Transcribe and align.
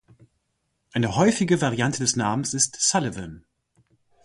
Eine 0.93 1.15
häufige 1.15 1.61
Variante 1.61 1.99
des 1.99 2.15
Namens 2.15 2.55
ist 2.55 2.75
Sullivan. 2.81 3.45